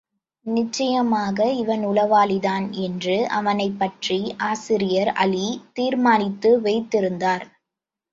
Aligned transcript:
நிச்சயமாக 0.45 1.49
இவன் 1.55 1.83
உளவாளிதான்! 1.85 2.65
என்று 2.77 3.17
அவனைப்பற்றி 3.31 4.17
ஆசிரியர் 4.47 5.11
அலி 5.17 5.45
தீர்மானித்து 5.73 6.51
வைத்திருந்தார். 6.61 7.45